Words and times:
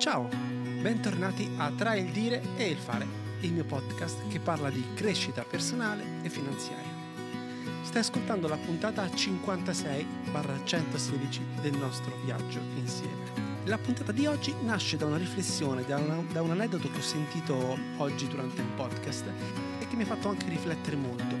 Ciao, 0.00 0.28
bentornati 0.80 1.52
a 1.58 1.70
Tra 1.76 1.94
il 1.94 2.10
dire 2.10 2.40
e 2.56 2.70
il 2.70 2.78
fare, 2.78 3.06
il 3.40 3.52
mio 3.52 3.66
podcast 3.66 4.26
che 4.28 4.40
parla 4.40 4.70
di 4.70 4.82
crescita 4.94 5.42
personale 5.42 6.02
e 6.22 6.30
finanziaria. 6.30 6.90
Stai 7.82 8.00
ascoltando 8.00 8.48
la 8.48 8.56
puntata 8.56 9.04
56-116 9.04 11.60
del 11.60 11.76
nostro 11.76 12.16
viaggio 12.24 12.60
insieme. 12.76 13.60
La 13.64 13.76
puntata 13.76 14.10
di 14.10 14.24
oggi 14.24 14.54
nasce 14.62 14.96
da 14.96 15.04
una 15.04 15.18
riflessione, 15.18 15.84
da, 15.84 15.98
una, 15.98 16.24
da 16.32 16.40
un 16.40 16.52
aneddoto 16.52 16.90
che 16.90 16.96
ho 16.96 17.02
sentito 17.02 17.78
oggi 17.98 18.26
durante 18.26 18.62
il 18.62 18.68
podcast 18.68 19.26
e 19.80 19.86
che 19.86 19.96
mi 19.96 20.04
ha 20.04 20.06
fatto 20.06 20.30
anche 20.30 20.48
riflettere 20.48 20.96
molto. 20.96 21.36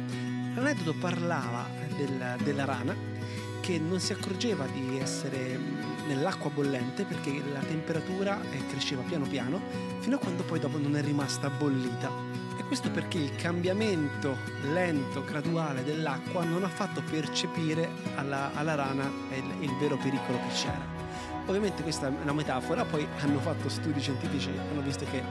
L'aneddoto 0.54 0.98
parlava 0.98 1.66
del, 1.96 2.36
della 2.42 2.66
rana 2.66 2.94
che 3.62 3.78
non 3.78 4.00
si 4.00 4.12
accorgeva 4.12 4.66
di 4.66 4.98
essere 4.98 5.99
nell'acqua 6.14 6.50
bollente 6.50 7.04
perché 7.04 7.42
la 7.52 7.60
temperatura 7.60 8.40
eh, 8.50 8.66
cresceva 8.66 9.02
piano 9.02 9.26
piano 9.26 9.60
fino 10.00 10.16
a 10.16 10.18
quando 10.18 10.42
poi 10.42 10.58
dopo 10.58 10.78
non 10.78 10.96
è 10.96 11.02
rimasta 11.02 11.48
bollita. 11.48 12.10
E 12.58 12.64
questo 12.64 12.90
perché 12.90 13.18
il 13.18 13.34
cambiamento 13.36 14.36
lento, 14.72 15.24
graduale 15.24 15.84
dell'acqua 15.84 16.44
non 16.44 16.64
ha 16.64 16.68
fatto 16.68 17.02
percepire 17.08 17.88
alla, 18.16 18.50
alla 18.54 18.74
rana 18.74 19.10
il, 19.34 19.62
il 19.62 19.76
vero 19.78 19.96
pericolo 19.96 20.38
che 20.38 20.54
c'era. 20.54 20.98
Ovviamente 21.46 21.82
questa 21.82 22.08
è 22.08 22.12
una 22.22 22.32
metafora, 22.32 22.84
poi 22.84 23.06
hanno 23.20 23.40
fatto 23.40 23.68
studi 23.68 24.00
scientifici, 24.00 24.50
hanno 24.70 24.82
visto 24.82 25.04
che 25.10 25.22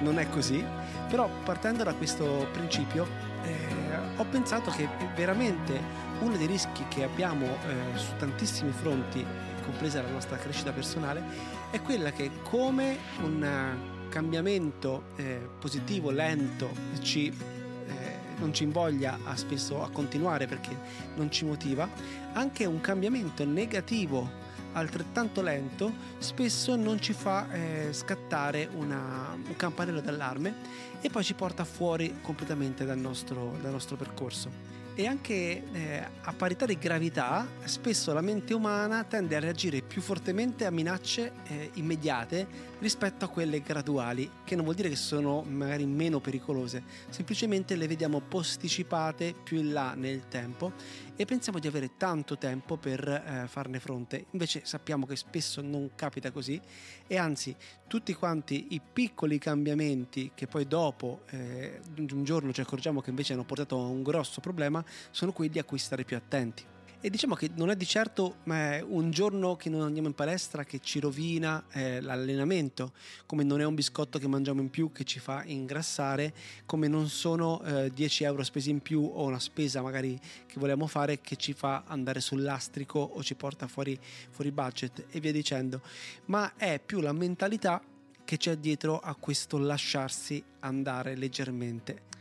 non 0.00 0.18
è 0.18 0.28
così, 0.28 0.64
però 1.08 1.28
partendo 1.42 1.82
da 1.82 1.94
questo 1.94 2.48
principio 2.52 3.06
eh, 3.42 3.84
ho 4.16 4.24
pensato 4.24 4.70
che 4.70 4.88
veramente 5.16 5.80
uno 6.20 6.36
dei 6.36 6.46
rischi 6.46 6.84
che 6.88 7.02
abbiamo 7.02 7.46
eh, 7.46 7.98
su 7.98 8.10
tantissimi 8.18 8.70
fronti, 8.70 9.24
compresa 9.64 10.02
la 10.02 10.10
nostra 10.10 10.36
crescita 10.36 10.72
personale, 10.72 11.22
è 11.70 11.80
quella 11.80 12.12
che 12.12 12.30
come 12.42 12.96
un 13.22 13.76
cambiamento 14.08 15.06
eh, 15.16 15.48
positivo, 15.58 16.10
lento, 16.10 16.70
ci, 17.00 17.28
eh, 17.28 17.92
non 18.38 18.54
ci 18.54 18.62
invoglia 18.62 19.18
a 19.24 19.34
spesso 19.36 19.82
a 19.82 19.90
continuare 19.90 20.46
perché 20.46 20.76
non 21.16 21.30
ci 21.32 21.44
motiva, 21.44 21.88
anche 22.32 22.64
un 22.64 22.80
cambiamento 22.80 23.44
negativo 23.44 24.42
altrettanto 24.74 25.40
lento 25.40 25.92
spesso 26.18 26.76
non 26.76 27.00
ci 27.00 27.12
fa 27.12 27.50
eh, 27.52 27.88
scattare 27.92 28.68
una, 28.72 29.30
un 29.34 29.56
campanello 29.56 30.00
d'allarme 30.00 30.54
e 31.00 31.10
poi 31.10 31.22
ci 31.22 31.34
porta 31.34 31.64
fuori 31.64 32.18
completamente 32.20 32.84
dal 32.84 32.98
nostro, 32.98 33.56
dal 33.60 33.70
nostro 33.70 33.96
percorso 33.96 34.50
e 34.96 35.06
anche 35.06 35.64
eh, 35.72 36.08
a 36.22 36.32
parità 36.32 36.66
di 36.66 36.78
gravità 36.78 37.48
spesso 37.64 38.12
la 38.12 38.20
mente 38.20 38.54
umana 38.54 39.02
tende 39.02 39.34
a 39.34 39.40
reagire 39.40 39.82
più 39.82 40.00
fortemente 40.00 40.64
a 40.66 40.70
minacce 40.70 41.32
eh, 41.48 41.70
immediate 41.74 42.72
rispetto 42.78 43.24
a 43.24 43.28
quelle 43.28 43.62
graduali, 43.62 44.30
che 44.44 44.54
non 44.54 44.64
vuol 44.64 44.76
dire 44.76 44.90
che 44.90 44.96
sono 44.96 45.42
magari 45.42 45.86
meno 45.86 46.20
pericolose, 46.20 46.82
semplicemente 47.08 47.76
le 47.76 47.86
vediamo 47.86 48.20
posticipate 48.20 49.34
più 49.42 49.56
in 49.56 49.72
là 49.72 49.94
nel 49.94 50.28
tempo 50.28 50.72
e 51.16 51.24
pensiamo 51.24 51.58
di 51.58 51.66
avere 51.66 51.92
tanto 51.96 52.36
tempo 52.36 52.76
per 52.76 53.08
eh, 53.08 53.46
farne 53.48 53.80
fronte. 53.80 54.26
Invece 54.32 54.62
sappiamo 54.64 55.06
che 55.06 55.16
spesso 55.16 55.62
non 55.62 55.92
capita 55.94 56.30
così 56.30 56.60
e 57.06 57.16
anzi 57.16 57.56
tutti 57.86 58.12
quanti 58.12 58.66
i 58.70 58.80
piccoli 58.80 59.38
cambiamenti 59.38 60.32
che 60.34 60.46
poi 60.46 60.66
dopo 60.66 61.22
eh, 61.30 61.80
un 61.96 62.24
giorno 62.24 62.52
ci 62.52 62.60
accorgiamo 62.60 63.00
che 63.00 63.10
invece 63.10 63.32
hanno 63.32 63.44
portato 63.44 63.76
a 63.76 63.86
un 63.86 64.02
grosso 64.02 64.40
problema 64.40 64.83
sono 65.10 65.32
quelli 65.32 65.58
a 65.58 65.64
cui 65.64 65.78
stare 65.78 66.04
più 66.04 66.16
attenti. 66.16 66.64
E 67.04 67.10
diciamo 67.10 67.34
che 67.34 67.50
non 67.54 67.68
è 67.68 67.76
di 67.76 67.84
certo 67.84 68.36
eh, 68.44 68.80
un 68.80 69.10
giorno 69.10 69.56
che 69.56 69.68
non 69.68 69.82
andiamo 69.82 70.08
in 70.08 70.14
palestra 70.14 70.64
che 70.64 70.80
ci 70.80 71.00
rovina 71.00 71.62
eh, 71.72 72.00
l'allenamento, 72.00 72.92
come 73.26 73.44
non 73.44 73.60
è 73.60 73.64
un 73.66 73.74
biscotto 73.74 74.18
che 74.18 74.26
mangiamo 74.26 74.62
in 74.62 74.70
più 74.70 74.90
che 74.90 75.04
ci 75.04 75.18
fa 75.18 75.44
ingrassare, 75.44 76.32
come 76.64 76.88
non 76.88 77.10
sono 77.10 77.62
eh, 77.62 77.92
10 77.92 78.24
euro 78.24 78.42
spesi 78.42 78.70
in 78.70 78.80
più 78.80 79.02
o 79.02 79.26
una 79.26 79.38
spesa 79.38 79.82
magari 79.82 80.18
che 80.46 80.58
vogliamo 80.58 80.86
fare 80.86 81.20
che 81.20 81.36
ci 81.36 81.52
fa 81.52 81.84
andare 81.86 82.20
sul 82.22 82.40
lastrico 82.40 83.00
o 83.00 83.22
ci 83.22 83.34
porta 83.34 83.68
fuori, 83.68 84.00
fuori 84.30 84.50
budget 84.50 85.04
e 85.10 85.20
via 85.20 85.30
dicendo, 85.30 85.82
ma 86.28 86.54
è 86.56 86.80
più 86.82 87.00
la 87.00 87.12
mentalità 87.12 87.82
che 88.24 88.38
c'è 88.38 88.56
dietro 88.56 88.98
a 88.98 89.14
questo 89.14 89.58
lasciarsi 89.58 90.42
andare 90.60 91.16
leggermente. 91.16 92.12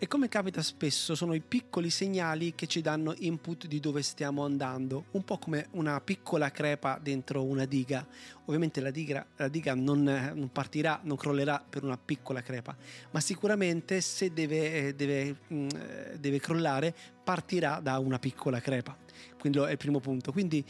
E 0.00 0.06
come 0.06 0.28
capita 0.28 0.62
spesso 0.62 1.16
sono 1.16 1.34
i 1.34 1.40
piccoli 1.40 1.90
segnali 1.90 2.54
che 2.54 2.68
ci 2.68 2.80
danno 2.80 3.14
input 3.18 3.66
di 3.66 3.80
dove 3.80 4.02
stiamo 4.02 4.44
andando, 4.44 5.06
un 5.10 5.24
po' 5.24 5.38
come 5.38 5.66
una 5.72 6.00
piccola 6.00 6.52
crepa 6.52 7.00
dentro 7.02 7.42
una 7.42 7.64
diga. 7.64 8.06
Ovviamente 8.44 8.80
la 8.80 8.92
diga, 8.92 9.26
la 9.34 9.48
diga 9.48 9.74
non, 9.74 10.04
non, 10.04 10.50
partirà, 10.52 11.00
non 11.02 11.16
crollerà 11.16 11.60
per 11.68 11.82
una 11.82 11.98
piccola 11.98 12.42
crepa, 12.42 12.76
ma 13.10 13.18
sicuramente 13.18 14.00
se 14.00 14.32
deve, 14.32 14.72
eh, 14.72 14.94
deve, 14.94 15.36
mm, 15.52 15.68
eh, 15.68 16.16
deve 16.20 16.38
crollare 16.38 16.94
partirà 17.28 17.78
da 17.82 17.98
una 17.98 18.18
piccola 18.18 18.58
crepa. 18.58 18.96
Quindi 19.38 19.58
è 19.58 19.72
il 19.72 19.76
primo 19.76 20.00
punto. 20.00 20.32
Quindi 20.32 20.64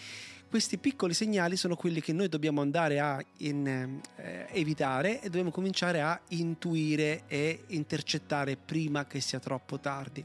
questi 0.49 0.77
piccoli 0.77 1.15
segnali 1.15 1.57
sono 1.57 1.77
quelli 1.77 2.01
che 2.01 2.13
noi 2.13 2.29
dobbiamo 2.29 2.61
andare 2.61 2.99
a 2.99 3.25
in, 3.39 4.01
eh, 4.17 4.49
evitare 4.51 5.21
e 5.21 5.27
dobbiamo 5.27 5.53
cominciare 5.53 6.01
a 6.01 6.21
intuire 6.31 7.23
e 7.29 7.63
intercettare 7.69 8.57
prima 8.57 9.05
che 9.07 9.21
sia 9.21 9.39
troppo 9.39 9.79
tardi. 9.79 10.25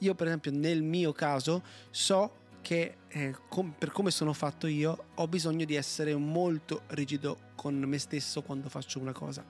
Io 0.00 0.14
per 0.14 0.26
esempio 0.26 0.50
nel 0.50 0.82
mio 0.82 1.12
caso 1.12 1.62
so 1.88 2.39
che 2.60 2.96
eh, 3.08 3.34
com- 3.48 3.74
per 3.76 3.90
come 3.90 4.10
sono 4.10 4.32
fatto 4.32 4.66
io 4.66 5.06
ho 5.14 5.28
bisogno 5.28 5.64
di 5.64 5.74
essere 5.74 6.14
molto 6.14 6.82
rigido 6.88 7.50
con 7.54 7.74
me 7.76 7.98
stesso 7.98 8.42
quando 8.42 8.68
faccio 8.68 8.98
una 8.98 9.12
cosa 9.12 9.44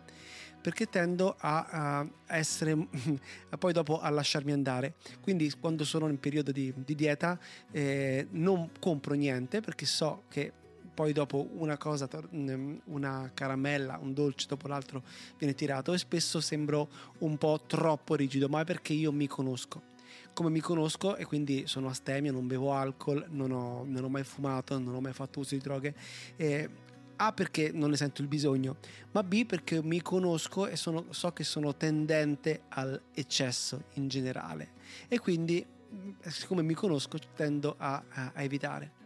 perché 0.61 0.89
tendo 0.89 1.37
a, 1.39 1.67
a 2.27 2.37
essere 2.37 2.77
poi 3.59 3.73
dopo 3.73 4.01
a 4.01 4.11
lasciarmi 4.11 4.53
andare 4.53 4.95
quindi 5.21 5.53
quando 5.59 5.85
sono 5.85 6.09
in 6.09 6.19
periodo 6.19 6.53
di, 6.53 6.73
di 6.77 6.95
dieta 6.95 7.39
eh, 7.71 8.27
non 8.31 8.71
compro 8.79 9.15
niente 9.15 9.61
perché 9.61 9.87
so 9.87 10.25
che 10.29 10.53
poi 10.93 11.15
dopo 11.15 11.49
una 11.53 11.79
cosa, 11.79 12.07
mm, 12.35 12.77
una 12.87 13.31
caramella, 13.33 13.99
un 14.03 14.13
dolce 14.13 14.47
dopo 14.47 14.69
l'altro 14.69 15.03
viene 15.39 15.55
tirato 15.55 15.95
e 15.95 15.99
spesso 15.99 16.43
sembro 16.43 16.89
un 17.21 17.39
po' 17.39 17.63
troppo 17.67 18.15
rigido, 18.15 18.51
ma 18.51 18.61
è 18.61 18.65
perché 18.65 18.93
io 18.93 19.11
mi 19.11 19.27
conosco. 19.27 19.90
Come 20.33 20.51
mi 20.51 20.61
conosco 20.61 21.17
e 21.17 21.25
quindi 21.25 21.67
sono 21.67 21.89
astemio, 21.89 22.33
non 22.33 22.47
bevo 22.47 22.73
alcol, 22.73 23.27
non 23.31 23.51
ho, 23.51 23.85
non 23.87 24.05
ho 24.05 24.09
mai 24.09 24.25
fumato, 24.25 24.79
non 24.79 24.95
ho 24.95 25.01
mai 25.01 25.13
fatto 25.13 25.41
uso 25.41 25.55
di 25.55 25.61
droghe, 25.61 25.95
eh, 26.37 26.69
a 27.17 27.33
perché 27.33 27.71
non 27.73 27.91
ne 27.91 27.97
sento 27.97 28.23
il 28.23 28.29
bisogno, 28.29 28.77
ma 29.11 29.23
B 29.23 29.45
perché 29.45 29.83
mi 29.83 30.01
conosco 30.01 30.67
e 30.67 30.77
sono, 30.77 31.07
so 31.11 31.33
che 31.33 31.45
sono 31.45 31.77
tendente 31.77 32.63
all'eccesso 32.69 33.85
in 33.95 34.09
generale 34.09 34.73
e 35.09 35.19
quindi 35.19 35.65
siccome 36.21 36.63
mi 36.63 36.75
conosco 36.75 37.19
tendo 37.35 37.75
a, 37.79 38.03
a 38.11 38.43
evitare. 38.43 39.00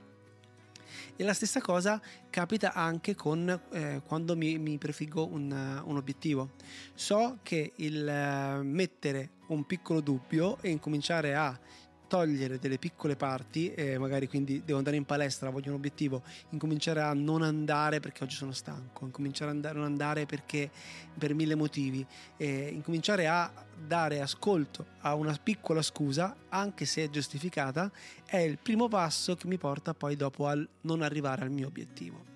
E 1.17 1.25
la 1.25 1.35
stessa 1.35 1.61
cosa 1.61 2.01
capita 2.31 2.73
anche 2.73 3.15
con 3.15 3.49
eh, 3.73 4.03
quando 4.07 4.37
mi, 4.37 4.59
mi 4.59 4.79
prefiggo 4.79 5.27
un, 5.27 5.83
un, 5.85 5.97
obiettivo. 5.97 6.53
So 6.95 7.39
che 7.43 7.73
il 7.77 8.03
uh, 8.07 8.63
mettere 8.65 9.31
un 9.49 9.65
piccolo 9.65 10.01
dubbio 10.01 10.59
e 10.61 10.71
incominciare 10.71 11.35
a 11.35 11.59
togliere 12.07 12.59
delle 12.59 12.79
piccole 12.79 13.17
parti, 13.17 13.73
eh, 13.73 13.99
magari 13.99 14.29
quindi 14.29 14.63
devo 14.65 14.79
andare 14.79 14.97
in 14.97 15.05
palestra, 15.05 15.51
voglio 15.51 15.71
un 15.71 15.77
obiettivo, 15.77 16.23
incominciare 16.51 17.01
a 17.01 17.13
non 17.13 17.43
andare 17.43 18.01
perché 18.01 18.25
oggi 18.25 18.37
sono 18.37 18.53
stanco, 18.53 19.05
incominciare 19.05 19.51
a 19.51 19.73
non 19.73 19.85
andare 19.85 20.27
perché 20.27 20.71
per 21.17 21.35
mille 21.35 21.55
motivi, 21.55 22.05
incominciare 22.37 23.27
a 23.27 23.51
dare 23.87 24.21
ascolto 24.21 24.87
a 25.01 25.15
una 25.15 25.37
piccola 25.41 25.83
scusa, 25.83 26.37
anche 26.49 26.85
se 26.85 27.05
è 27.05 27.11
giustificata, 27.11 27.91
è 28.25 28.39
il 28.39 28.59
primo 28.59 28.89
passo 28.89 29.37
che 29.37 29.47
mi 29.47 29.59
porta 29.59 29.95
poi 29.95 30.17
dopo 30.17 30.47
al 30.47 30.67
non 30.83 31.03
arrivare 31.03 31.43
al 31.43 31.51
mio 31.51 31.67
obiettivo. 31.67 32.34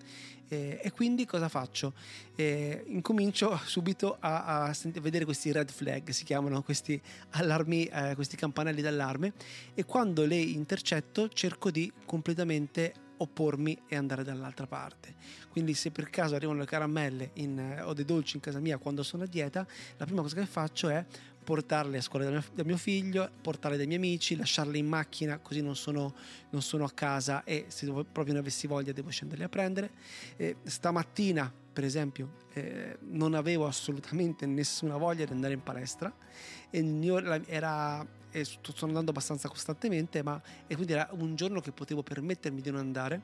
Eh, 0.48 0.80
e 0.82 0.92
quindi 0.92 1.26
cosa 1.26 1.48
faccio? 1.48 1.92
Eh, 2.34 2.84
incomincio 2.88 3.58
subito 3.64 4.16
a, 4.18 4.64
a, 4.64 4.76
vedere 5.00 5.24
questi 5.24 5.52
red 5.52 5.70
flag, 5.70 6.08
si 6.10 6.24
chiamano 6.24 6.62
questi 6.62 7.00
allarmi, 7.30 7.84
eh, 7.84 8.14
questi 8.14 8.36
campanelli 8.36 8.80
d'allarme 8.80 9.32
e 9.74 9.84
quando 9.84 10.24
le 10.24 10.36
intercetto 10.36 11.28
cerco 11.28 11.70
di 11.70 11.92
completamente 12.04 13.06
oppormi 13.18 13.76
e 13.86 13.96
andare 13.96 14.24
dall'altra 14.24 14.66
parte. 14.66 15.14
Quindi 15.50 15.74
se 15.74 15.90
per 15.90 16.08
caso 16.10 16.34
arrivano 16.34 16.60
le 16.60 16.66
caramelle 16.66 17.30
in, 17.34 17.58
eh, 17.58 17.82
o 17.82 17.92
dei 17.92 18.04
dolci 18.04 18.36
in 18.36 18.42
casa 18.42 18.60
mia 18.60 18.78
quando 18.78 19.02
sono 19.02 19.24
a 19.24 19.26
dieta, 19.26 19.66
la 19.96 20.04
prima 20.04 20.22
cosa 20.22 20.36
che 20.36 20.46
faccio 20.46 20.88
è 20.88 21.04
portarle 21.48 21.96
a 21.96 22.02
scuola 22.02 22.26
da 22.26 22.30
mio, 22.30 22.44
da 22.52 22.62
mio 22.62 22.76
figlio, 22.76 23.26
portarle 23.40 23.78
dai 23.78 23.86
miei 23.86 23.98
amici, 23.98 24.36
lasciarle 24.36 24.76
in 24.76 24.86
macchina 24.86 25.38
così 25.38 25.62
non 25.62 25.76
sono, 25.76 26.14
non 26.50 26.60
sono 26.60 26.84
a 26.84 26.90
casa 26.90 27.42
e 27.44 27.64
se 27.68 27.86
proprio 27.86 28.34
ne 28.34 28.40
avessi 28.40 28.66
voglia 28.66 28.92
devo 28.92 29.08
scenderle 29.08 29.44
a 29.44 29.48
prendere. 29.48 29.90
Eh, 30.36 30.56
stamattina 30.64 31.50
per 31.72 31.84
esempio 31.84 32.32
eh, 32.52 32.98
non 33.00 33.32
avevo 33.32 33.66
assolutamente 33.66 34.44
nessuna 34.44 34.98
voglia 34.98 35.24
di 35.24 35.32
andare 35.32 35.54
in 35.54 35.62
palestra 35.62 36.14
e 36.68 36.82
mio, 36.82 37.18
era, 37.46 38.06
e 38.30 38.44
sto 38.44 38.84
andando 38.84 39.10
abbastanza 39.10 39.48
costantemente 39.48 40.22
ma 40.22 40.38
e 40.66 40.74
quindi 40.74 40.92
era 40.92 41.08
un 41.12 41.34
giorno 41.34 41.62
che 41.62 41.72
potevo 41.72 42.02
permettermi 42.02 42.60
di 42.60 42.70
non 42.70 42.80
andare 42.80 43.22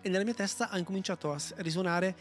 e 0.00 0.08
nella 0.08 0.24
mia 0.24 0.32
testa 0.32 0.70
ha 0.70 0.78
incominciato 0.78 1.32
a 1.32 1.38
risuonare 1.56 2.16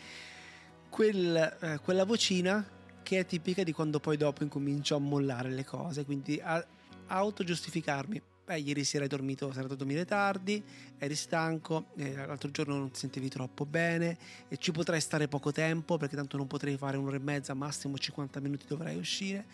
quel, 0.90 1.58
eh, 1.62 1.80
quella 1.82 2.04
vocina 2.04 2.82
che 3.14 3.20
è 3.20 3.26
tipica 3.26 3.64
di 3.64 3.72
quando 3.72 4.00
poi 4.00 4.18
dopo 4.18 4.42
incomincio 4.42 4.96
a 4.96 5.00
mollare 5.00 5.52
le 5.52 5.64
cose, 5.64 6.04
quindi 6.04 6.40
a, 6.42 6.66
autogiustificarmi. 7.08 8.22
Beh, 8.46 8.60
ieri 8.60 8.84
sera 8.84 9.04
hai 9.04 9.10
dormito, 9.10 9.48
sei 9.48 9.58
andato 9.58 9.76
a 9.76 9.78
dormire 9.78 10.04
tardi, 10.04 10.62
eri 10.98 11.16
stanco, 11.16 11.86
eh, 11.96 12.14
l'altro 12.16 12.50
giorno 12.52 12.76
non 12.76 12.92
ti 12.92 13.00
sentivi 13.00 13.30
troppo 13.30 13.66
bene 13.66 14.18
e 14.50 14.58
ci 14.58 14.72
potrai 14.72 15.00
stare 15.00 15.28
poco 15.28 15.52
tempo 15.52 15.98
perché 15.98 16.16
tanto 16.16 16.36
non 16.36 16.48
potrei 16.48 16.76
fare 16.76 16.98
un'ora 16.98 17.16
e 17.16 17.20
mezza, 17.20 17.54
massimo 17.54 17.98
50 17.98 18.40
minuti 18.42 18.66
dovrai 18.68 18.98
uscire. 18.98 19.46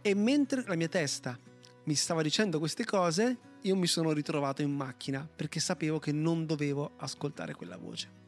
E 0.00 0.14
mentre 0.14 0.64
la 0.66 0.74
mia 0.74 0.88
testa 0.88 1.38
mi 1.84 1.94
stava 1.94 2.22
dicendo 2.22 2.58
queste 2.58 2.84
cose, 2.84 3.36
io 3.60 3.76
mi 3.76 3.86
sono 3.86 4.12
ritrovato 4.12 4.62
in 4.62 4.72
macchina 4.72 5.28
perché 5.34 5.60
sapevo 5.60 5.98
che 5.98 6.10
non 6.10 6.46
dovevo 6.46 6.92
ascoltare 6.96 7.54
quella 7.54 7.76
voce. 7.76 8.22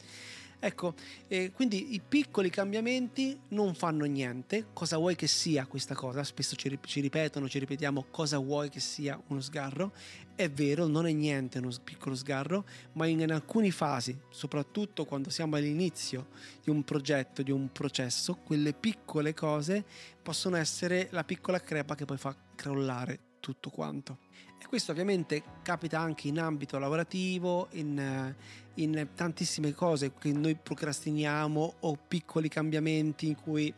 Ecco, 0.58 0.94
eh, 1.28 1.52
quindi 1.52 1.94
i 1.94 2.00
piccoli 2.00 2.50
cambiamenti 2.50 3.38
non 3.48 3.74
fanno 3.74 4.04
niente. 4.04 4.66
Cosa 4.72 4.96
vuoi 4.96 5.14
che 5.14 5.26
sia 5.26 5.66
questa 5.66 5.94
cosa? 5.94 6.24
Spesso 6.24 6.56
ci, 6.56 6.78
ci, 6.84 7.00
ripetono, 7.00 7.48
ci 7.48 7.58
ripetiamo 7.58 8.06
cosa 8.10 8.38
vuoi 8.38 8.68
che 8.68 8.80
sia 8.80 9.20
uno 9.28 9.40
sgarro. 9.40 9.92
È 10.34 10.50
vero, 10.50 10.86
non 10.86 11.06
è 11.06 11.12
niente 11.12 11.58
uno 11.58 11.70
piccolo 11.82 12.14
sgarro, 12.14 12.64
ma 12.92 13.06
in, 13.06 13.20
in 13.20 13.32
alcune 13.32 13.70
fasi, 13.70 14.18
soprattutto 14.30 15.04
quando 15.04 15.30
siamo 15.30 15.56
all'inizio 15.56 16.28
di 16.62 16.70
un 16.70 16.84
progetto, 16.84 17.42
di 17.42 17.50
un 17.50 17.70
processo, 17.70 18.36
quelle 18.36 18.72
piccole 18.72 19.34
cose 19.34 19.84
possono 20.22 20.56
essere 20.56 21.08
la 21.10 21.24
piccola 21.24 21.60
crepa 21.60 21.94
che 21.94 22.04
poi 22.04 22.18
fa 22.18 22.36
crollare 22.54 23.20
tutto 23.40 23.70
quanto. 23.70 24.18
E 24.58 24.66
questo 24.68 24.90
ovviamente 24.90 25.42
capita 25.62 26.00
anche 26.00 26.28
in 26.28 26.40
ambito 26.40 26.78
lavorativo, 26.78 27.68
in, 27.72 28.34
in 28.74 29.08
tantissime 29.14 29.72
cose 29.72 30.12
che 30.14 30.32
noi 30.32 30.54
procrastiniamo 30.54 31.74
o 31.80 31.98
piccoli 32.08 32.48
cambiamenti 32.48 33.34
cui, 33.34 33.72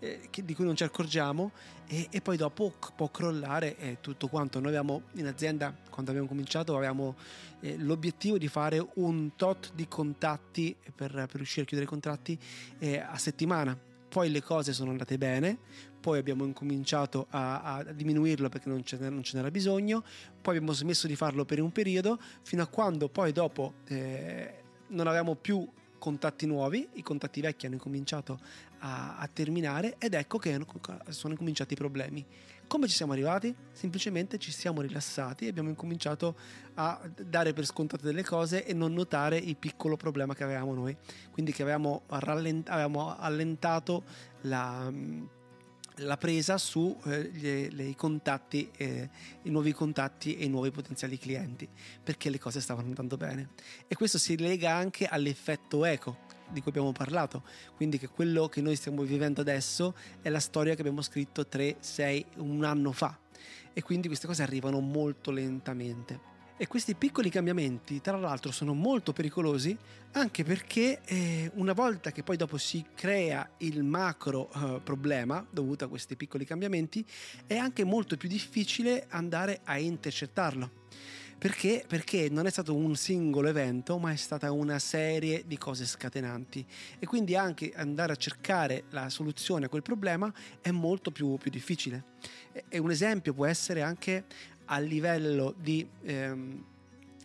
eh, 0.00 0.28
che, 0.30 0.44
di 0.44 0.54
cui 0.54 0.64
non 0.64 0.74
ci 0.74 0.84
accorgiamo 0.84 1.52
e, 1.86 2.08
e, 2.10 2.20
poi 2.20 2.36
dopo 2.36 2.72
può 2.96 3.08
crollare 3.10 3.76
eh, 3.76 3.98
tutto 4.00 4.28
quanto. 4.28 4.58
Noi 4.58 4.68
abbiamo 4.68 5.02
in 5.12 5.26
azienda, 5.26 5.74
quando 5.90 6.10
abbiamo 6.10 6.28
cominciato, 6.28 6.76
avevamo 6.76 7.14
eh, 7.60 7.76
l'obiettivo 7.78 8.38
di 8.38 8.48
fare 8.48 8.84
un 8.94 9.36
tot 9.36 9.72
di 9.74 9.86
contatti 9.86 10.74
per, 10.94 11.10
per 11.12 11.36
riuscire 11.36 11.62
a 11.62 11.64
chiudere 11.66 11.84
i 11.84 11.88
contratti 11.90 12.38
eh, 12.78 12.98
a 12.98 13.16
settimana 13.18 13.90
poi 14.12 14.30
le 14.30 14.42
cose 14.42 14.74
sono 14.74 14.90
andate 14.90 15.16
bene, 15.16 15.56
poi 15.98 16.18
abbiamo 16.18 16.44
incominciato 16.44 17.28
a, 17.30 17.62
a 17.62 17.82
diminuirlo 17.82 18.50
perché 18.50 18.68
non 18.68 18.84
ce, 18.84 18.98
non 18.98 19.22
ce, 19.22 19.36
n'era 19.36 19.50
bisogno, 19.50 20.04
poi 20.42 20.56
abbiamo 20.56 20.74
smesso 20.74 21.06
di 21.06 21.16
farlo 21.16 21.46
per 21.46 21.62
un 21.62 21.72
periodo, 21.72 22.20
fino 22.42 22.62
a 22.62 22.66
quando 22.66 23.08
poi 23.08 23.32
dopo 23.32 23.72
eh, 23.86 24.64
non 24.88 25.06
avevamo 25.06 25.34
più 25.34 25.66
contatti 26.02 26.46
nuovi, 26.46 26.88
i 26.94 27.02
contatti 27.02 27.40
vecchi 27.40 27.66
hanno 27.66 27.76
incominciato 27.76 28.40
a, 28.80 29.18
a 29.18 29.28
terminare 29.32 29.94
ed 29.98 30.14
ecco 30.14 30.36
che 30.36 30.58
sono 31.10 31.32
incominciati 31.32 31.74
i 31.74 31.76
problemi. 31.76 32.26
Come 32.66 32.88
ci 32.88 32.96
siamo 32.96 33.12
arrivati? 33.12 33.54
Semplicemente 33.70 34.36
ci 34.38 34.50
siamo 34.50 34.80
rilassati 34.80 35.46
e 35.46 35.48
abbiamo 35.50 35.68
incominciato 35.68 36.34
a 36.74 37.00
dare 37.24 37.52
per 37.52 37.66
scontate 37.66 38.02
delle 38.02 38.24
cose 38.24 38.66
e 38.66 38.72
non 38.72 38.92
notare 38.92 39.36
il 39.36 39.56
piccolo 39.56 39.96
problema 39.96 40.34
che 40.34 40.42
avevamo 40.42 40.74
noi. 40.74 40.96
Quindi 41.30 41.52
che 41.52 41.62
avevamo, 41.62 42.02
rallent- 42.08 42.68
avevamo 42.68 43.16
allentato 43.16 44.02
la, 44.40 44.92
la 45.96 46.16
presa 46.16 46.58
su 46.58 46.96
eh, 47.04 47.94
contatti, 47.96 48.70
eh, 48.76 49.08
i 49.42 49.50
nuovi 49.50 49.72
contatti 49.72 50.36
e 50.36 50.44
i 50.44 50.48
nuovi 50.48 50.70
potenziali 50.70 51.18
clienti, 51.18 51.68
perché 52.02 52.30
le 52.30 52.38
cose 52.38 52.60
stavano 52.60 52.88
andando 52.88 53.16
bene. 53.16 53.50
E 53.86 53.94
questo 53.94 54.18
si 54.18 54.36
lega 54.36 54.74
anche 54.74 55.06
all'effetto 55.06 55.84
eco 55.84 56.30
di 56.50 56.60
cui 56.60 56.70
abbiamo 56.70 56.92
parlato, 56.92 57.44
quindi 57.76 57.98
che 57.98 58.08
quello 58.08 58.48
che 58.48 58.60
noi 58.60 58.76
stiamo 58.76 59.02
vivendo 59.02 59.40
adesso 59.40 59.94
è 60.20 60.28
la 60.28 60.40
storia 60.40 60.74
che 60.74 60.80
abbiamo 60.80 61.02
scritto 61.02 61.46
3, 61.46 61.76
6, 61.80 62.26
un 62.36 62.64
anno 62.64 62.92
fa 62.92 63.18
e 63.72 63.82
quindi 63.82 64.08
queste 64.08 64.26
cose 64.26 64.42
arrivano 64.42 64.80
molto 64.80 65.30
lentamente. 65.30 66.31
E 66.56 66.66
questi 66.66 66.94
piccoli 66.94 67.30
cambiamenti, 67.30 68.00
tra 68.00 68.16
l'altro, 68.16 68.52
sono 68.52 68.72
molto 68.74 69.12
pericolosi 69.12 69.76
anche 70.12 70.44
perché 70.44 71.00
eh, 71.04 71.50
una 71.54 71.72
volta 71.72 72.12
che 72.12 72.22
poi 72.22 72.36
dopo 72.36 72.58
si 72.58 72.84
crea 72.94 73.48
il 73.58 73.82
macro 73.82 74.50
eh, 74.54 74.80
problema 74.82 75.44
dovuto 75.50 75.84
a 75.84 75.88
questi 75.88 76.16
piccoli 76.16 76.44
cambiamenti, 76.44 77.04
è 77.46 77.56
anche 77.56 77.84
molto 77.84 78.16
più 78.16 78.28
difficile 78.28 79.06
andare 79.08 79.60
a 79.64 79.78
intercettarlo. 79.78 80.81
Perché? 81.42 81.84
Perché 81.88 82.28
non 82.30 82.46
è 82.46 82.50
stato 82.50 82.72
un 82.72 82.94
singolo 82.94 83.48
evento, 83.48 83.98
ma 83.98 84.12
è 84.12 84.16
stata 84.16 84.52
una 84.52 84.78
serie 84.78 85.42
di 85.44 85.58
cose 85.58 85.84
scatenanti. 85.84 86.64
E 87.00 87.04
quindi 87.04 87.34
anche 87.34 87.72
andare 87.74 88.12
a 88.12 88.14
cercare 88.14 88.84
la 88.90 89.08
soluzione 89.08 89.64
a 89.64 89.68
quel 89.68 89.82
problema 89.82 90.32
è 90.60 90.70
molto 90.70 91.10
più, 91.10 91.36
più 91.38 91.50
difficile. 91.50 92.04
E 92.68 92.78
un 92.78 92.92
esempio 92.92 93.34
può 93.34 93.44
essere 93.44 93.82
anche 93.82 94.24
a 94.66 94.78
livello 94.78 95.52
di 95.58 95.84
ehm, 96.04 96.64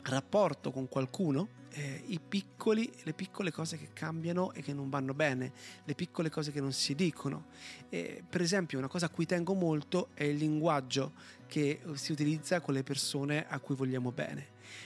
rapporto 0.02 0.72
con 0.72 0.90
qualcuno 0.90 1.50
eh, 1.78 2.20
piccoli, 2.28 2.92
le 3.04 3.14
piccole 3.14 3.52
cose 3.52 3.78
che 3.78 3.90
cambiano 3.94 4.52
e 4.54 4.62
che 4.62 4.74
non 4.74 4.90
vanno 4.90 5.14
bene, 5.14 5.52
le 5.84 5.94
piccole 5.94 6.30
cose 6.30 6.52
che 6.52 6.60
non 6.60 6.74
si 6.74 6.96
dicono. 6.96 7.48
Eh, 7.90 8.24
per 8.28 8.42
esempio, 8.42 8.78
una 8.78 8.88
cosa 8.88 9.06
a 9.06 9.10
cui 9.10 9.26
tengo 9.26 9.54
molto 9.54 10.10
è 10.14 10.24
il 10.24 10.38
linguaggio 10.38 11.14
che 11.46 11.82
si 11.94 12.12
utilizza 12.12 12.60
con 12.62 12.74
le 12.74 12.84
persone 12.84 13.48
a 13.48 13.60
cui 13.60 13.76
vogliamo 13.76 14.12
bene, 14.12 14.46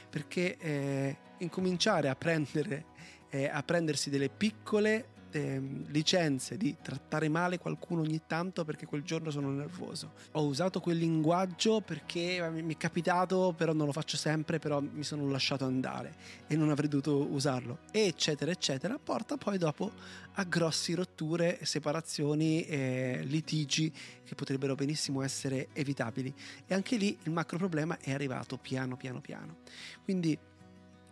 perché 0.10 0.58
eh, 0.58 1.18
incominciare 1.38 2.10
a 2.10 2.16
prendere 2.16 2.86
eh, 3.32 3.48
a 3.48 3.64
prendersi 3.64 4.10
delle 4.10 4.30
piccole 4.30 5.20
eh, 5.32 5.62
licenze 5.88 6.58
di 6.58 6.76
trattare 6.82 7.30
male 7.30 7.58
qualcuno 7.58 8.02
ogni 8.02 8.22
tanto 8.28 8.64
perché 8.64 8.86
quel 8.86 9.04
giorno 9.04 9.32
sono 9.32 9.50
nervoso. 9.52 10.14
Ho 10.32 10.46
usato 10.46 10.80
quel 10.80 10.98
linguaggio 10.98 11.82
perché 11.82 12.50
mi 12.52 12.74
è 12.74 12.78
capitato, 12.78 13.54
però 13.56 13.74
non 13.74 13.86
lo 13.86 13.92
faccio 13.92 14.18
sempre, 14.18 14.60
però 14.60 14.82
mi 14.82 15.04
sono 15.04 15.30
lasciato 15.30 15.66
andare 15.66 16.14
e 16.48 16.56
non 16.56 16.70
avrei 16.70 16.90
dovuto 16.90 17.32
usarlo, 17.32 17.80
eccetera, 17.92 18.52
eccetera, 18.52 18.98
porta 18.98 19.38
poi 19.38 19.58
dopo 19.58 19.92
a 20.36 20.44
grossi 20.44 20.94
rotture, 20.94 21.60
separazioni, 21.64 22.64
eh, 22.66 23.22
litigi 23.24 23.92
che 24.24 24.36
potrebbero 24.36 24.76
benissimo 24.76 25.22
essere 25.22 25.70
evitabili. 25.74 26.34
E 26.66 26.74
anche 26.74 26.96
lì 26.96 27.18
il 27.24 27.32
macro 27.32 27.58
problema 27.58 27.98
è 28.00 28.12
arrivato 28.12 28.58
piano 28.58 28.96
piano 28.96 29.20
piano. 29.20 29.58
Quindi 30.04 30.38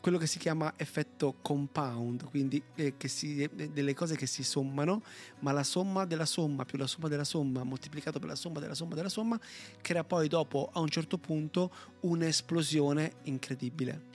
quello 0.02 0.18
che 0.18 0.28
si 0.28 0.40
chiama 0.40 0.74
effetto 0.78 1.36
compound, 1.42 2.30
quindi 2.30 2.62
eh, 2.76 2.94
si, 3.06 3.44
eh, 3.44 3.70
delle 3.70 3.94
cose 3.94 4.16
che 4.16 4.26
si 4.26 4.44
sommano, 4.44 5.04
ma 5.40 5.52
la 5.52 5.64
somma 5.64 6.06
della 6.06 6.26
somma 6.26 6.66
più 6.66 6.78
la 6.78 6.88
somma 6.88 7.08
della 7.08 7.24
somma 7.24 7.64
moltiplicato 7.64 8.20
per 8.20 8.30
la 8.30 8.36
somma 8.36 8.60
della 8.60 8.76
somma 8.76 8.96
della 8.96 9.10
somma 9.10 9.40
crea 9.82 10.04
poi 10.04 10.28
dopo 10.28 10.70
a 10.72 10.80
un 10.80 10.90
certo 10.90 11.18
punto 11.18 11.72
un'esplosione 12.02 13.14
incredibile. 13.24 14.08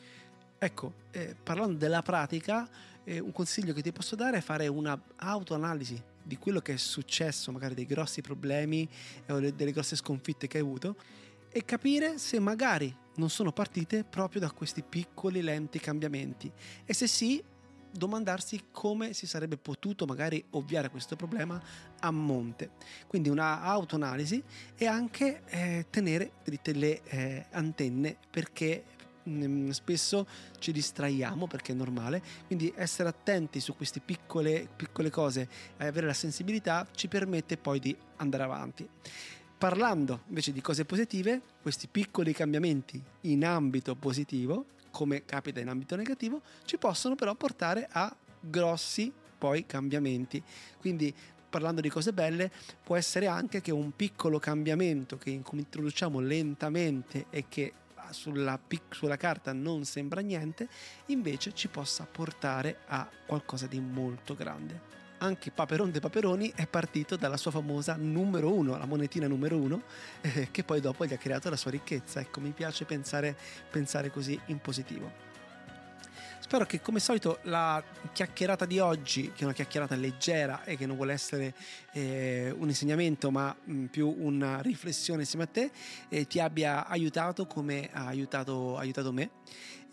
Ecco, 0.59 0.93
eh, 1.11 1.37
parlando 1.43 1.77
della 1.77 2.01
pratica, 2.01 2.69
eh, 3.05 3.19
un 3.19 3.33
consiglio 3.33 3.75
che 3.75 3.83
ti 3.83 3.93
posso 3.93 4.17
dare 4.17 4.39
è 4.39 4.41
fare 4.41 4.67
una 4.67 4.99
autoanalisi 5.17 6.03
di 6.23 6.39
quello 6.39 6.61
che 6.61 6.73
è 6.73 6.77
successo, 6.79 7.53
magari 7.53 7.75
dei 7.75 7.85
grossi 7.85 8.23
problemi 8.23 8.89
o 9.29 9.39
delle 9.39 9.73
grosse 9.73 9.95
sconfitte 9.95 10.47
che 10.47 10.57
hai 10.57 10.63
avuto 10.63 10.97
e 11.51 11.65
capire 11.65 12.19
se 12.19 12.39
magari 12.39 12.97
non 13.17 13.31
sono 13.31 13.53
partite 13.53 14.05
proprio 14.05 14.41
da 14.41 14.51
questi 14.51 14.83
piccoli 14.83 15.43
lenti 15.43 15.79
cambiamenti 15.79 16.51
e 16.85 16.95
se 16.95 17.07
sì 17.07 17.43
domandarsi 17.97 18.67
come 18.73 19.13
si 19.13 19.27
sarebbe 19.27 19.57
potuto 19.57 20.05
magari 20.05 20.45
ovviare 20.51 20.91
questo 20.91 21.15
problema 21.15 21.61
a 22.01 22.11
monte. 22.11 22.71
Quindi 23.07 23.29
una 23.29 23.63
autoanalisi 23.63 24.43
e 24.77 24.87
anche 24.87 25.43
eh, 25.47 25.87
tenere 25.91 26.33
dritte 26.43 26.73
le 26.73 27.03
eh, 27.05 27.47
antenne 27.53 28.17
perché 28.31 28.85
mm, 29.29 29.71
spesso 29.71 30.27
ci 30.59 30.73
distraiamo 30.73 31.47
perché 31.47 31.73
è 31.73 31.77
normale, 31.77 32.21
quindi 32.47 32.73
essere 32.77 33.09
attenti 33.09 33.61
su 33.61 33.77
queste 33.77 34.01
piccole, 34.01 34.69
piccole 34.75 35.11
cose 35.11 35.49
e 35.77 35.87
avere 35.87 36.07
la 36.07 36.13
sensibilità 36.15 36.87
ci 36.93 37.07
permette 37.07 37.57
poi 37.57 37.79
di 37.79 37.97
andare 38.17 38.43
avanti. 38.43 38.89
Parlando 39.57 40.23
invece 40.27 40.53
di 40.53 40.61
cose 40.61 40.85
positive, 40.85 41.41
questi 41.63 41.89
piccoli 41.89 42.33
cambiamenti 42.33 43.03
in 43.23 43.45
ambito 43.45 43.95
positivo, 43.95 44.67
come 44.91 45.25
capita 45.25 45.61
in 45.61 45.69
ambito 45.69 45.97
negativo, 45.97 46.43
ci 46.65 46.77
possono 46.77 47.15
però 47.15 47.35
portare 47.35 47.89
a 47.91 48.15
grossi 48.41 49.13
poi 49.39 49.65
cambiamenti. 49.67 50.43
Quindi 50.79 51.15
parlando 51.49 51.81
di 51.81 51.89
cose 51.89 52.13
belle, 52.13 52.51
può 52.83 52.97
essere 52.97 53.29
anche 53.29 53.61
che 53.61 53.71
un 53.71 53.95
piccolo 53.95 54.41
cambiamento 54.41 55.17
che 55.17 55.31
introduciamo 55.31 56.19
lentamente 56.19 57.27
e 57.31 57.47
che 57.49 57.73
sulla, 58.11 58.59
sulla, 58.91 59.17
carta 59.17 59.53
non 59.53 59.85
sembra 59.85 60.21
niente, 60.21 60.69
invece 61.07 61.55
ci 61.55 61.69
possa 61.69 62.07
portare 62.11 62.79
a 62.87 63.09
qualcosa 63.27 63.67
di 63.67 63.81
molto 63.81 64.35
grande 64.35 65.04
anche 65.25 65.51
Paperon 65.51 65.91
de 65.91 66.01
Paperoni 66.01 66.53
è 66.55 66.67
partito 66.67 67.17
dalla 67.17 67.37
sua 67.37 67.51
famosa 67.51 67.97
numero 67.97 68.53
uno, 68.53 68.77
la 68.77 68.87
monetina 68.87 69.27
numero 69.27 69.57
uno, 69.57 69.83
eh, 70.21 70.49
che 70.51 70.63
poi 70.63 70.81
dopo 70.81 71.05
gli 71.07 71.13
ha 71.13 71.19
creato 71.19 71.51
la 71.51 71.57
sua 71.57 71.71
ricchezza. 71.71 72.21
Ecco, 72.21 72.41
mi 72.41 72.51
piace 72.51 72.85
pensare, 72.85 73.37
pensare 73.71 74.11
così 74.11 74.39
in 74.47 74.61
positivo. 74.61 75.33
Spero 76.45 76.67
che 76.67 76.83
come 76.83 77.01
solito 77.01 77.39
la 77.45 77.83
chiacchierata 78.13 78.67
di 78.67 78.79
oggi, 78.79 79.33
che 79.33 79.41
è 79.41 79.45
una 79.45 79.55
chiacchierata 79.55 79.97
leggera 79.97 80.63
e 80.65 80.77
che 80.77 80.85
non 80.85 80.95
vuole 80.95 81.15
essere 81.15 81.55
eh, 81.93 82.55
un 82.55 82.69
insegnamento 82.69 83.31
ma 83.31 83.57
mh, 83.65 83.73
mm, 83.73 83.85
più 83.87 84.15
una 84.19 84.61
riflessione 84.61 85.23
insieme 85.23 85.45
a 85.45 85.49
te, 85.49 85.71
eh, 86.11 86.27
ti 86.27 86.41
abbia 86.41 86.87
aiutato 86.87 87.47
come 87.47 87.89
ha 87.91 88.07
aiutato, 88.07 88.77
aiutato 88.77 89.11
me. 89.11 89.31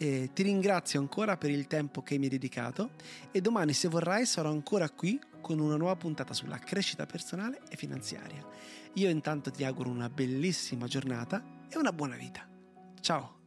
Eh, 0.01 0.31
ti 0.33 0.41
ringrazio 0.41 0.99
ancora 0.99 1.37
per 1.37 1.51
il 1.51 1.67
tempo 1.67 2.01
che 2.01 2.17
mi 2.17 2.23
hai 2.23 2.31
dedicato 2.31 2.93
e 3.29 3.39
domani 3.39 3.71
se 3.71 3.87
vorrai 3.87 4.25
sarò 4.25 4.49
ancora 4.49 4.89
qui 4.89 5.21
con 5.41 5.59
una 5.59 5.75
nuova 5.75 5.95
puntata 5.95 6.33
sulla 6.33 6.57
crescita 6.57 7.05
personale 7.05 7.61
e 7.69 7.75
finanziaria. 7.75 8.43
Io 8.93 9.09
intanto 9.09 9.51
ti 9.51 9.63
auguro 9.63 9.91
una 9.91 10.09
bellissima 10.09 10.87
giornata 10.87 11.67
e 11.69 11.77
una 11.77 11.93
buona 11.93 12.15
vita. 12.15 12.49
Ciao! 12.99 13.40